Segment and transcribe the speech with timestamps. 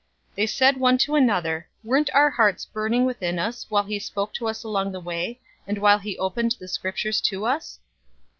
[0.31, 4.33] 024:032 They said one to another, "Weren't our hearts burning within us, while he spoke
[4.33, 7.77] to us along the way, and while he opened the Scriptures to us?"